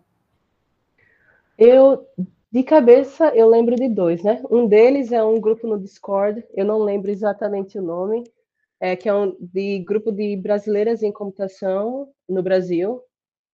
[1.57, 2.05] Eu,
[2.51, 4.41] de cabeça, eu lembro de dois, né?
[4.51, 8.25] Um deles é um grupo no Discord, eu não lembro exatamente o nome,
[8.79, 13.01] é, que é um de grupo de brasileiras em computação no Brasil.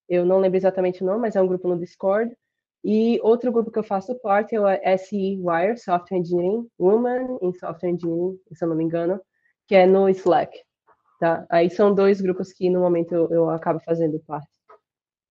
[0.10, 2.36] Eu não lembro exatamente o nome, mas é um grupo no Discord.
[2.84, 7.54] E outro grupo que eu faço parte é o SE Wire, Software Engineering, Woman in
[7.54, 9.22] Software Engineering, se eu não me engano,
[9.68, 10.58] que é no Slack.
[11.20, 11.46] Tá?
[11.50, 14.48] Aí são dois grupos que no momento eu, eu acabo fazendo parte.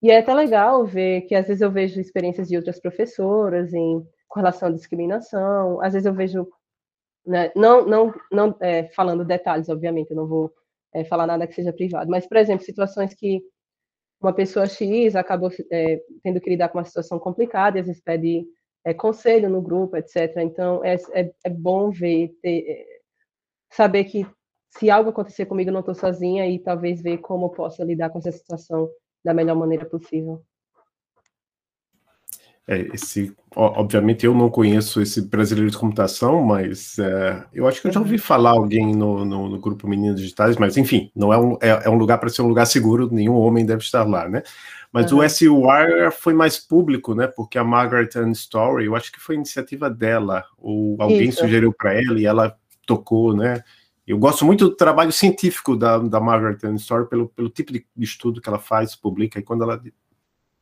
[0.01, 4.01] E é até legal ver que às vezes eu vejo experiências de outras professoras em
[4.31, 6.47] com relação à discriminação, às vezes eu vejo,
[7.25, 10.53] né, não, não, não é, falando detalhes, obviamente, eu não vou
[10.93, 13.41] é, falar nada que seja privado, mas, por exemplo, situações que
[14.21, 18.45] uma pessoa X acabou é, tendo que lidar com uma situação complicada, às vezes pede
[18.85, 20.37] é, conselho no grupo, etc.
[20.37, 22.85] Então, é, é, é bom ver, ter, é,
[23.71, 24.25] saber que
[24.69, 28.19] se algo acontecer comigo, não estou sozinha e talvez ver como eu posso lidar com
[28.19, 28.89] essa situação
[29.23, 30.41] da melhor maneira possível.
[32.67, 37.87] É, esse, obviamente eu não conheço esse brasileiro de computação, mas é, eu acho que
[37.87, 41.37] eu já ouvi falar alguém no, no, no grupo Meninos Digitais, mas enfim, não é
[41.37, 44.29] um, é, é um lugar para ser um lugar seguro, nenhum homem deve estar lá,
[44.29, 44.43] né?
[44.91, 45.19] Mas uhum.
[45.19, 47.25] o SUR foi mais público, né?
[47.25, 51.39] Porque a Margaret Ann Story, eu acho que foi iniciativa dela, ou alguém Isso.
[51.39, 53.63] sugeriu para ela e ela tocou, né?
[54.05, 57.85] Eu gosto muito do trabalho científico da, da Margaret Ann Story pelo, pelo tipo de
[57.97, 59.81] estudo que ela faz, publica, e quando ela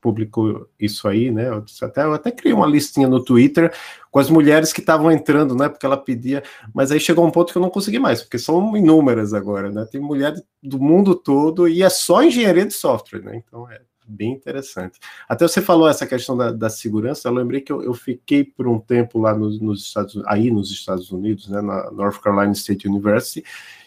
[0.01, 1.49] publicou isso aí, né?
[1.49, 3.73] Eu até, eu até criei uma listinha no Twitter
[4.11, 5.69] com as mulheres que estavam entrando, né?
[5.69, 8.75] Porque ela pedia, mas aí chegou um ponto que eu não consegui mais, porque são
[8.75, 9.85] inúmeras agora, né?
[9.91, 13.41] Tem mulheres do mundo todo e é só engenharia de software, né?
[13.45, 14.99] Então é bem interessante.
[15.27, 18.67] Até você falou essa questão da, da segurança, eu lembrei que eu, eu, fiquei por
[18.67, 21.61] um tempo lá nos, nos Estados aí nos Estados Unidos, né?
[21.61, 23.43] Na North Carolina State University.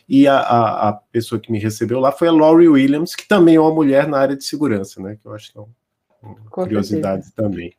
[0.08, 3.56] E a, a, a pessoa que me recebeu lá foi a Laurie Williams, que também
[3.56, 5.16] é uma mulher na área de segurança, né?
[5.20, 5.60] Que eu acho que é
[6.50, 7.74] curiosidade também.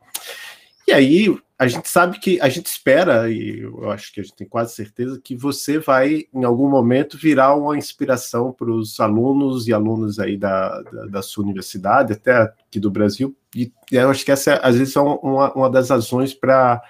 [0.87, 4.35] E aí, a gente sabe que a gente espera, e eu acho que a gente
[4.35, 9.67] tem quase certeza, que você vai, em algum momento, virar uma inspiração para os alunos
[9.67, 13.35] e alunas aí da, da, da, sua universidade, até aqui do Brasil.
[13.55, 16.81] E eu acho que essa, às vezes, é uma, uma das razões para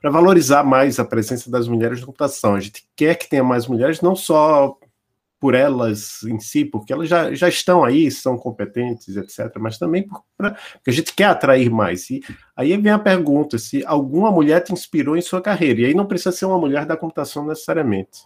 [0.00, 2.54] para valorizar mais a presença das mulheres na computação.
[2.54, 4.78] A gente quer que tenha mais mulheres, não só
[5.40, 10.06] por elas em si, porque elas já, já estão aí, são competentes, etc., mas também
[10.06, 12.10] por, pra, porque a gente quer atrair mais.
[12.10, 12.20] E
[12.56, 16.06] aí vem a pergunta: se alguma mulher te inspirou em sua carreira, e aí não
[16.06, 18.20] precisa ser uma mulher da computação necessariamente.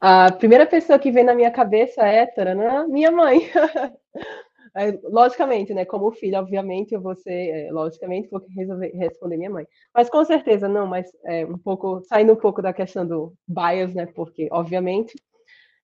[0.00, 2.86] A primeira pessoa que vem na minha cabeça é hétera, né?
[2.88, 3.50] Minha mãe.
[5.04, 5.84] logicamente, né?
[5.84, 9.66] Como filho, obviamente, eu vou ser, é, logicamente, vou resolver, responder minha mãe.
[9.94, 13.92] Mas com certeza, não, mas é, um pouco, saindo um pouco da questão do bias,
[13.94, 14.06] né?
[14.06, 15.14] Porque, obviamente,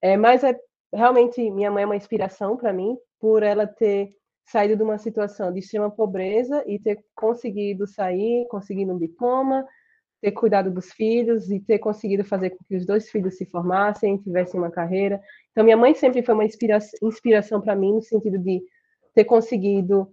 [0.02, 0.58] é, mas é
[0.92, 4.10] realmente minha mãe é uma inspiração para mim por ela ter
[4.46, 9.66] saído de uma situação de extrema pobreza e ter conseguido sair, conseguindo um diploma,
[10.20, 14.18] ter cuidado dos filhos e ter conseguido fazer com que os dois filhos se formassem,
[14.18, 15.20] tivessem uma carreira.
[15.50, 18.62] Então minha mãe sempre foi uma inspira inspiração para mim no sentido de
[19.14, 20.10] ter conseguido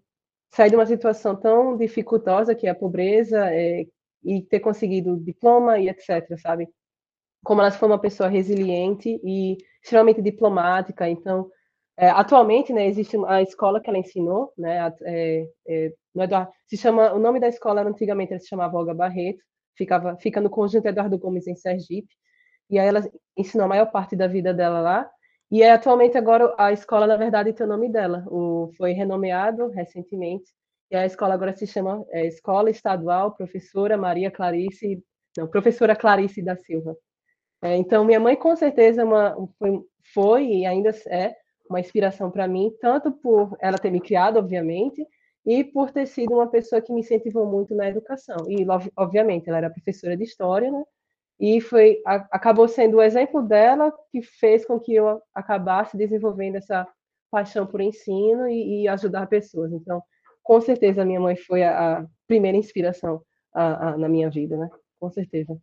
[0.54, 3.86] sair de uma situação tão dificultosa que é a pobreza é,
[4.24, 6.68] e ter conseguido diploma e etc, sabe?
[7.44, 11.10] Como ela foi uma pessoa resiliente e extremamente diplomática.
[11.10, 11.50] Então,
[11.98, 17.14] é, atualmente, né, existe a escola que ela ensinou, né, é, é, Eduardo, se chama,
[17.14, 19.44] o nome da escola antigamente se chamava Olga Barreto,
[19.78, 22.14] ficava, fica no conjunto Eduardo Gomes em Sergipe,
[22.70, 23.02] e aí ela
[23.38, 25.10] ensinou a maior parte da vida dela lá,
[25.52, 29.68] e é atualmente agora a escola, na verdade, tem o nome dela, o, foi renomeado
[29.70, 30.52] recentemente,
[30.90, 35.04] e a escola agora se chama é, Escola Estadual Professora Maria Clarice,
[35.38, 36.96] não, Professora Clarice da Silva.
[37.64, 39.82] É, então, minha mãe com certeza é uma, foi,
[40.14, 41.34] foi e ainda é
[41.70, 45.08] uma inspiração para mim, tanto por ela ter me criado, obviamente,
[45.46, 48.36] e por ter sido uma pessoa que me incentivou muito na educação.
[48.50, 48.66] E,
[48.98, 50.84] obviamente, ela era professora de história, né?
[51.40, 56.58] E foi, a, acabou sendo o exemplo dela que fez com que eu acabasse desenvolvendo
[56.58, 56.86] essa
[57.32, 59.72] paixão por ensino e, e ajudar pessoas.
[59.72, 60.04] Então,
[60.44, 63.22] com certeza, minha mãe foi a, a primeira inspiração
[63.54, 64.70] a, na minha vida, né?
[65.00, 65.58] Com certeza.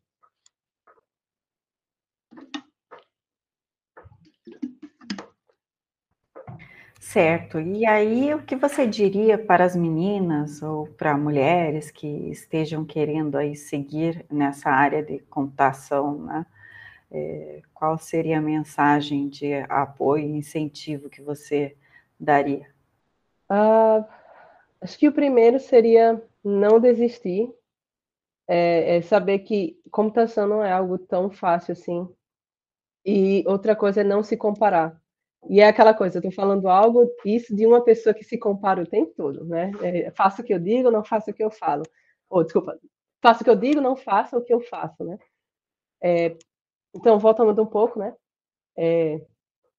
[7.01, 7.59] Certo.
[7.59, 13.37] E aí, o que você diria para as meninas ou para mulheres que estejam querendo
[13.37, 16.47] aí seguir nessa área de computação, né?
[17.13, 21.77] É, qual seria a mensagem de apoio e incentivo que você
[22.21, 22.69] daria?
[23.51, 24.05] Uh,
[24.81, 27.53] acho que o primeiro seria não desistir,
[28.49, 32.09] é, é saber que computação não é algo tão fácil assim,
[33.05, 35.00] E outra coisa é não se comparar.
[35.49, 38.83] E é aquela coisa, eu estou falando algo, isso de uma pessoa que se compara
[38.83, 39.71] o tempo todo, né?
[39.83, 41.83] É, faço o que eu digo, não faço o que eu falo.
[42.29, 42.79] Ou, desculpa,
[43.23, 45.19] faço o que eu digo, não faço o que eu faço, né?
[46.03, 46.37] É,
[46.95, 48.15] então, voltando um pouco, né?
[48.79, 49.21] É,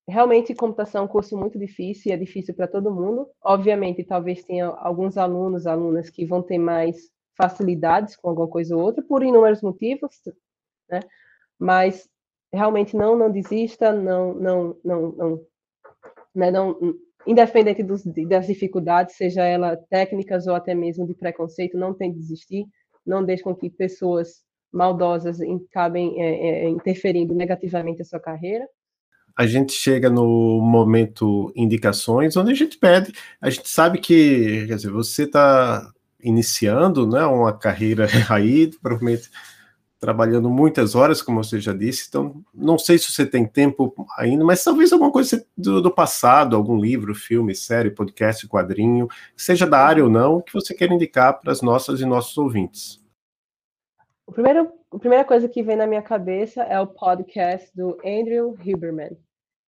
[0.08, 3.28] realmente, computação é um curso muito difícil e é difícil para todo mundo.
[3.44, 6.98] Obviamente, talvez tenha alguns alunos, alunas que vão ter mais
[7.38, 10.12] facilidades com alguma coisa ou outra, por inúmeros motivos,
[10.90, 11.02] né?
[11.60, 12.10] Mas
[12.54, 15.48] realmente não não desista, não não não não,
[16.34, 16.78] né, não
[17.26, 22.20] independente dos, das dificuldades, seja ela técnicas ou até mesmo de preconceito, não tem de
[22.20, 22.66] desistir,
[23.06, 24.42] não deixe com que pessoas
[24.72, 25.40] maldosas
[25.70, 28.66] acabem é, é, interferindo negativamente a sua carreira.
[29.38, 34.76] A gente chega no momento indicações, onde a gente pede, a gente sabe que, quer
[34.76, 35.90] dizer, você está
[36.22, 39.30] iniciando, né, uma carreira aí, provavelmente
[40.02, 44.44] trabalhando muitas horas, como você já disse, então não sei se você tem tempo ainda,
[44.44, 49.78] mas talvez alguma coisa do, do passado, algum livro, filme, série, podcast, quadrinho, seja da
[49.78, 53.00] área ou não, que você quer indicar para as nossas e nossos ouvintes.
[54.26, 58.58] O primeiro, a primeira coisa que vem na minha cabeça é o podcast do Andrew
[58.66, 59.16] Huberman.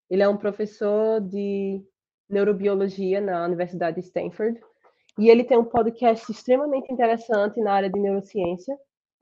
[0.09, 1.85] Ele é um professor de
[2.27, 4.59] neurobiologia na Universidade de Stanford
[5.19, 8.75] e ele tem um podcast extremamente interessante na área de neurociência,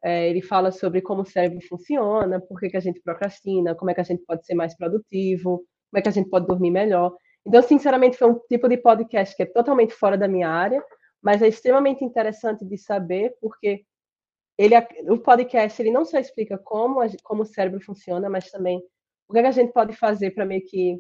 [0.02, 3.90] é, ele fala sobre como o cérebro funciona, por que, que a gente procrastina, como
[3.90, 6.70] é que a gente pode ser mais produtivo, como é que a gente pode dormir
[6.70, 7.14] melhor.
[7.46, 10.82] Então, sinceramente, foi um tipo de podcast que é totalmente fora da minha área,
[11.22, 13.84] mas é extremamente interessante de saber, porque
[14.56, 14.74] ele,
[15.08, 18.82] o podcast ele não só explica como, a, como o cérebro funciona, mas também
[19.28, 20.98] o que, é que a gente pode fazer para meio que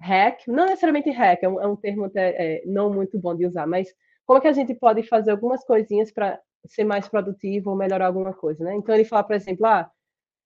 [0.00, 3.46] hack, não necessariamente hack, é um, é um termo até, é, não muito bom de
[3.46, 3.88] usar, mas
[4.26, 8.06] como é que a gente pode fazer algumas coisinhas para ser mais produtivo ou melhorar
[8.06, 8.74] alguma coisa, né?
[8.74, 9.90] Então ele fala, por exemplo, ah,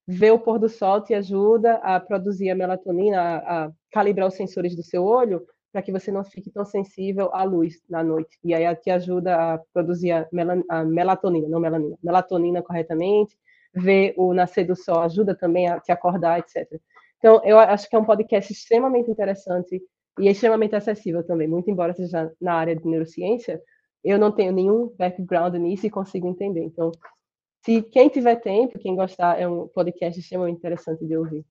[0.06, 4.34] ver o pôr do sol te ajuda a produzir a melatonina, a, a calibrar os
[4.34, 8.38] sensores do seu olho para que você não fique tão sensível à luz na noite.
[8.42, 13.36] E aí te ajuda a produzir a, melan a melatonina, não melanina, melatonina corretamente.
[13.72, 16.68] Ver o nascer do sol ajuda também a te acordar, etc.
[17.18, 19.80] Então, eu acho que é um podcast extremamente interessante
[20.18, 23.62] e extremamente acessível também, muito embora seja na área de neurociência,
[24.04, 26.64] eu não tenho nenhum background nisso e consigo entender.
[26.64, 26.90] Então,
[27.64, 31.44] se quem tiver tempo, quem gostar, é um podcast extremamente interessante de ouvir.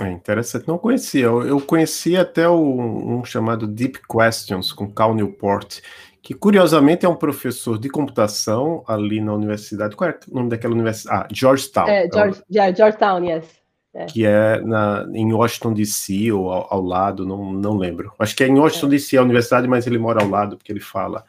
[0.00, 1.26] É interessante, não conhecia.
[1.26, 5.80] Eu conheci até o, um chamado Deep Questions com Cal Newport,
[6.22, 9.94] que curiosamente é um professor de computação ali na universidade.
[9.94, 11.24] Qual é o nome daquela universidade?
[11.24, 11.88] Ah, Georgetown.
[11.88, 13.61] É, George, yeah, Georgetown, yes.
[13.94, 14.06] É.
[14.06, 18.12] Que é na, em Washington DC ou ao, ao, lado, não, não lembro.
[18.18, 18.90] Acho que é em Washington é.
[18.90, 21.24] DC a universidade, mas ele mora ao lado, porque ele fala.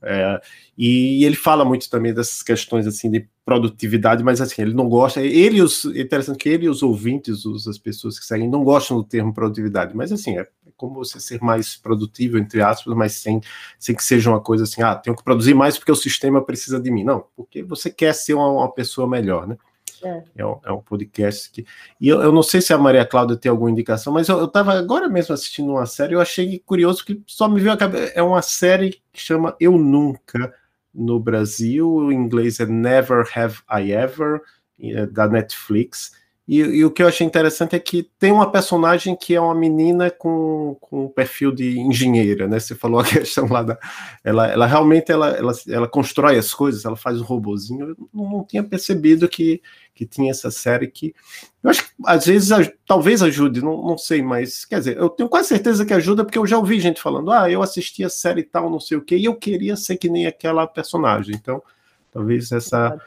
[0.00, 0.40] É,
[0.76, 5.20] e, ele fala muito também dessas questões assim de produtividade, mas assim, ele não gosta.
[5.20, 8.62] Ele os é interessante que ele e os ouvintes, os, as pessoas que seguem, não
[8.62, 12.94] gostam do termo produtividade, mas assim, é, é como você ser mais produtivo, entre aspas,
[12.94, 13.40] mas sem,
[13.78, 16.80] sem que seja uma coisa assim, ah, tenho que produzir mais porque o sistema precisa
[16.80, 17.04] de mim.
[17.04, 19.56] Não, porque você quer ser uma, uma pessoa melhor, né?
[20.02, 20.24] É.
[20.36, 21.66] É, um, é um podcast que.
[22.00, 24.72] E eu, eu, não sei se a Maria Cláudia tem alguma indicação, mas eu estava
[24.74, 28.12] agora mesmo assistindo uma série, eu achei curioso que só me viu a cabeça.
[28.14, 30.54] É uma série que chama Eu Nunca
[30.94, 34.40] no Brasil, em inglês é Never Have I Ever,
[34.80, 36.12] é da Netflix.
[36.48, 39.54] E, e, o que eu achei interessante é que tem uma personagem que é uma
[39.54, 42.58] menina com, com um perfil de engenheira, né?
[42.58, 43.78] Você falou a questão lá da.
[44.24, 47.90] Ela, ela realmente ela, ela, ela constrói as coisas, ela faz um robozinho.
[47.90, 49.60] Eu não, não tinha percebido que,
[49.94, 51.14] que tinha essa série que.
[51.62, 55.28] Eu acho que às vezes talvez ajude, não, não sei, mas quer dizer, eu tenho
[55.28, 58.42] quase certeza que ajuda, porque eu já ouvi gente falando, ah, eu assisti a série
[58.42, 61.34] tal, não sei o quê, e eu queria ser que nem aquela personagem.
[61.34, 61.62] Então,
[62.10, 62.98] talvez essa.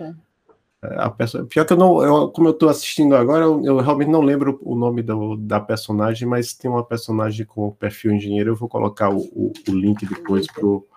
[0.81, 4.09] A pessoa, pior que eu não, eu, como eu estou assistindo agora, eu, eu, realmente
[4.09, 8.51] não lembro o nome do, da personagem, mas tem uma personagem com o perfil engenheiro.
[8.51, 10.87] Eu vou colocar o, o, o link depois pro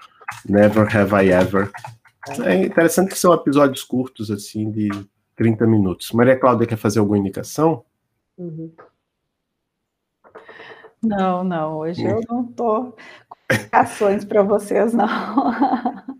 [0.48, 1.70] Never Have I Ever.
[2.44, 4.88] É interessante que são episódios curtos, assim, de
[5.36, 6.12] 30 minutos.
[6.12, 7.84] Maria Cláudia quer fazer alguma indicação?
[8.38, 8.72] Uhum.
[11.02, 12.96] Não, não, hoje eu não estou
[13.28, 15.06] com indicações para vocês, não.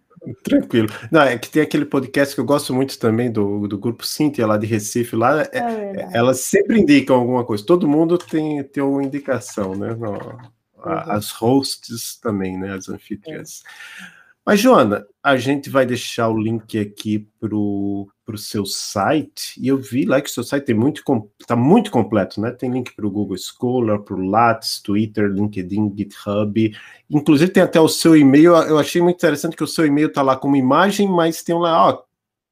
[0.45, 0.89] Tranquilo.
[1.11, 4.47] Não, é que tem aquele podcast que eu gosto muito também do, do grupo Cintia
[4.47, 7.65] lá de Recife, lá é, é elas sempre indicam alguma coisa.
[7.65, 9.95] Todo mundo tem, tem uma indicação, né?
[9.95, 10.37] No, uhum.
[10.85, 12.75] As hosts também, né?
[12.75, 13.63] As anfitriãs.
[13.99, 14.25] É.
[14.45, 18.07] Mas, Joana, a gente vai deixar o link aqui para o
[18.39, 21.03] seu site, e eu vi lá que o seu site está muito,
[21.47, 22.51] tá muito completo, né?
[22.51, 26.77] Tem link para o Google Scholar, para o Lattes, Twitter, LinkedIn, GitHub,
[27.11, 28.55] inclusive tem até o seu e-mail.
[28.55, 31.89] Eu achei muito interessante que o seu e-mail está lá como imagem, mas tem lá,
[31.89, 32.03] ó,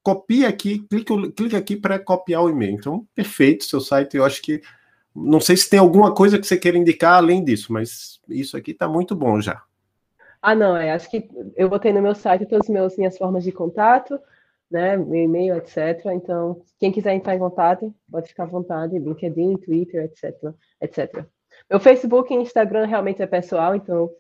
[0.02, 2.74] copia aqui, clica, clica aqui para copiar o e-mail.
[2.74, 4.16] Então, perfeito, seu site.
[4.16, 4.60] Eu acho que.
[5.14, 8.70] Não sei se tem alguma coisa que você queira indicar além disso, mas isso aqui
[8.70, 9.62] está muito bom já.
[10.40, 10.90] Ah, não, é.
[10.90, 14.18] Acho que eu botei no meu site todas as minhas formas de contato,
[14.72, 14.96] né?
[14.96, 16.06] Meu e-mail, etc.
[16.12, 20.34] Então, quem quiser entrar em contato, pode ficar à vontade, LinkedIn, Twitter, etc.
[20.80, 21.24] etc.
[21.70, 24.10] Meu Facebook e Instagram realmente é pessoal, então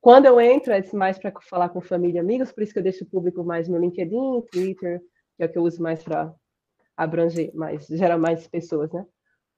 [0.00, 2.82] quando eu entro é mais para falar com família e amigos, por isso que eu
[2.82, 5.00] deixo público mais meu LinkedIn, Twitter,
[5.36, 6.32] que é o que eu uso mais para
[6.96, 9.04] abranger mais, gerar mais pessoas, né?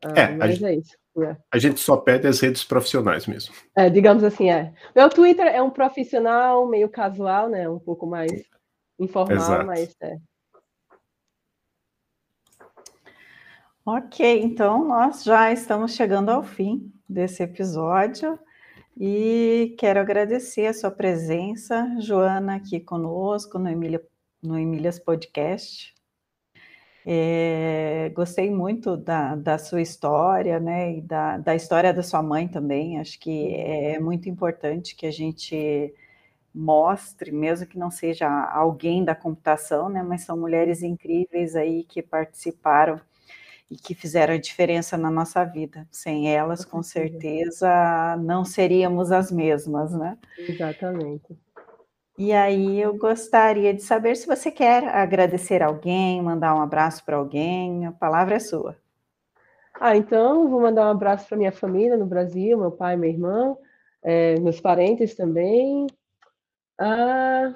[0.04, 0.96] Ah, é, mas a, é isso.
[1.18, 1.36] É.
[1.52, 3.54] A gente só pede as redes profissionais mesmo.
[3.76, 4.72] É, digamos assim, é.
[4.96, 7.68] Meu Twitter é um profissional meio casual, né?
[7.68, 8.32] Um pouco mais
[8.98, 9.66] informal, Exato.
[9.66, 10.16] mas é.
[13.92, 18.38] Ok, então nós já estamos chegando ao fim desse episódio
[18.96, 24.00] e quero agradecer a sua presença, Joana, aqui conosco no, Emília,
[24.40, 25.92] no Emílias Podcast.
[27.04, 32.46] É, gostei muito da, da, sua história, né, e da, da, história da sua mãe
[32.46, 33.00] também.
[33.00, 35.92] Acho que é muito importante que a gente
[36.54, 42.00] mostre, mesmo que não seja alguém da computação, né, mas são mulheres incríveis aí que
[42.00, 43.00] participaram
[43.70, 45.86] e que fizeram a diferença na nossa vida.
[45.90, 50.18] Sem elas, com certeza, não seríamos as mesmas, né?
[50.48, 51.38] Exatamente.
[52.18, 57.16] E aí eu gostaria de saber se você quer agradecer alguém, mandar um abraço para
[57.16, 58.76] alguém, a palavra é sua.
[59.74, 63.56] Ah, então vou mandar um abraço para minha família no Brasil, meu pai, minha irmã,
[64.02, 65.86] é, meus parentes também.
[66.78, 67.54] Ah,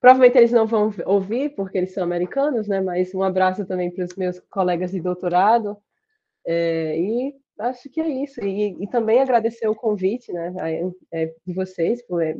[0.00, 2.80] Provavelmente eles não vão ouvir, porque eles são americanos, né?
[2.80, 5.76] Mas um abraço também para os meus colegas de doutorado.
[6.46, 8.40] É, e acho que é isso.
[8.40, 10.54] E, e, também agradecer o convite, né?
[11.12, 12.00] É, de vocês.
[12.20, 12.36] É,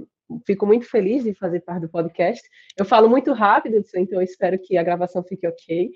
[0.46, 2.42] fico muito feliz de fazer parte do podcast.
[2.76, 5.90] Eu falo muito rápido, então espero que a gravação fique ok.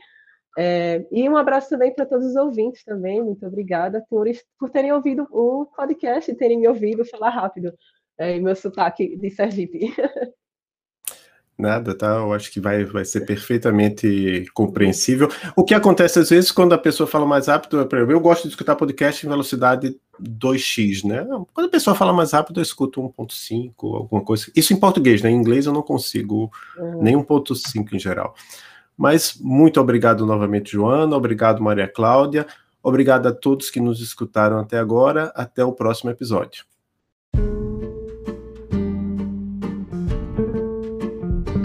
[0.58, 3.22] É, e um abraço também para todos os ouvintes também.
[3.22, 4.26] Muito obrigada por,
[4.58, 7.72] por terem ouvido o podcast e terem me ouvido falar rápido.
[8.18, 9.94] É, meu sotaque de Sergipe.
[11.58, 12.16] Nada, tá?
[12.16, 15.28] Eu acho que vai, vai ser perfeitamente compreensível.
[15.54, 18.74] O que acontece às vezes quando a pessoa fala mais rápido, eu gosto de escutar
[18.74, 21.24] podcast em velocidade 2x, né?
[21.52, 24.50] Quando a pessoa fala mais rápido, eu escuto 1.5, alguma coisa.
[24.56, 25.30] Isso em português, né?
[25.30, 27.02] Em inglês eu não consigo uhum.
[27.02, 28.34] nem 1.5 em geral.
[28.96, 31.16] Mas muito obrigado novamente, Joana.
[31.16, 32.46] Obrigado, Maria Cláudia.
[32.82, 35.32] Obrigado a todos que nos escutaram até agora.
[35.34, 36.64] Até o próximo episódio.